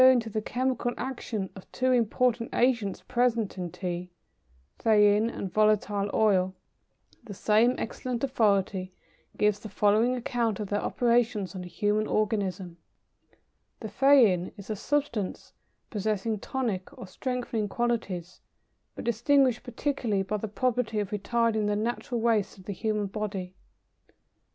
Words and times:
]Anon, 0.01 0.07
referring 0.07 0.19
to 0.21 0.29
the 0.31 0.41
chemical 0.41 0.93
action 0.97 1.49
of 1.55 1.71
two 1.71 1.91
important 1.91 2.55
agents 2.55 3.03
present 3.07 3.55
in 3.59 3.69
Tea 3.71 4.09
theine 4.79 5.31
and 5.31 5.53
volatile 5.53 6.09
oil 6.11 6.55
the 7.23 7.35
same 7.35 7.75
excellent 7.77 8.23
authority 8.23 8.95
gives 9.37 9.59
the 9.59 9.69
following 9.69 10.15
account 10.15 10.59
of 10.59 10.69
their 10.69 10.81
operations 10.81 11.53
on 11.53 11.61
the 11.61 11.67
human 11.67 12.07
organism: 12.07 12.77
"The 13.79 13.89
theine 13.89 14.51
is 14.57 14.71
a 14.71 14.75
substance 14.75 15.53
possessing 15.91 16.39
tonic 16.39 16.91
or 16.97 17.05
strengthening 17.05 17.69
qualities, 17.69 18.41
but 18.95 19.05
distinguished 19.05 19.61
particularly 19.61 20.23
by 20.23 20.37
the 20.37 20.47
property 20.47 20.99
of 20.99 21.11
retarding 21.11 21.67
the 21.67 21.75
natural 21.75 22.19
waste 22.19 22.57
of 22.57 22.65
the 22.65 22.73
animal 22.83 23.05
body. 23.05 23.53